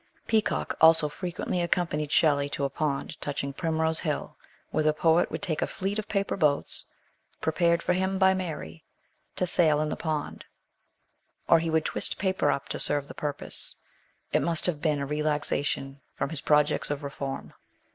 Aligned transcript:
Peacock 0.25 0.75
also 0.81 1.07
frequently 1.07 1.61
accompanied 1.61 2.11
Shelley 2.11 2.49
to 2.49 2.63
a 2.63 2.71
pond 2.71 3.21
touching 3.21 3.53
Primrose 3.53 3.99
Hill, 3.99 4.35
where 4.71 4.83
the 4.83 4.93
poet 4.93 5.29
would 5.29 5.43
take 5.43 5.61
a 5.61 5.67
fleet 5.67 5.99
of 5.99 6.07
paper 6.09 6.35
boats, 6.35 6.87
prepared 7.39 7.83
for 7.83 7.93
him 7.93 8.17
by 8.17 8.33
Mary, 8.33 8.83
to 9.35 9.45
sail 9.45 9.79
in 9.79 9.89
the 9.89 9.95
pond, 9.95 10.45
or 11.47 11.59
he 11.59 11.69
would 11.69 11.85
twist 11.85 12.17
paper 12.17 12.49
up 12.49 12.67
to 12.69 12.79
serve 12.79 13.07
the 13.09 13.13
pur 13.13 13.33
pose 13.33 13.75
it 14.33 14.41
must 14.41 14.65
have 14.65 14.81
been 14.81 14.97
a 14.97 15.05
relaxation 15.05 16.01
from 16.15 16.31
his 16.31 16.41
projects 16.41 16.89
of 16.89 17.03
Reform. 17.03 17.53